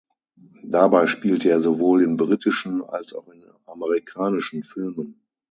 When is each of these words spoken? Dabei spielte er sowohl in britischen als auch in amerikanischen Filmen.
Dabei 0.63 1.05
spielte 1.05 1.49
er 1.51 1.61
sowohl 1.61 2.01
in 2.01 2.17
britischen 2.17 2.83
als 2.83 3.13
auch 3.13 3.29
in 3.29 3.43
amerikanischen 3.67 4.63
Filmen. 4.63 5.21